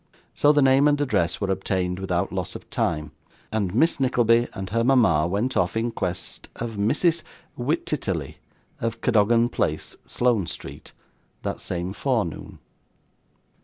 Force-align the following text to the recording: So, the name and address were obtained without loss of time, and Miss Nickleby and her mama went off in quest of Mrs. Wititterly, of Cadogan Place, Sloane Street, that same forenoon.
So, 0.33 0.51
the 0.51 0.63
name 0.63 0.87
and 0.87 0.99
address 0.99 1.39
were 1.39 1.51
obtained 1.51 1.99
without 1.99 2.31
loss 2.33 2.55
of 2.55 2.67
time, 2.71 3.11
and 3.51 3.71
Miss 3.75 3.99
Nickleby 3.99 4.47
and 4.51 4.71
her 4.71 4.83
mama 4.83 5.27
went 5.27 5.55
off 5.55 5.77
in 5.77 5.91
quest 5.91 6.49
of 6.55 6.71
Mrs. 6.71 7.21
Wititterly, 7.55 8.37
of 8.79 9.01
Cadogan 9.01 9.47
Place, 9.47 9.97
Sloane 10.07 10.47
Street, 10.47 10.93
that 11.43 11.61
same 11.61 11.93
forenoon. 11.93 12.57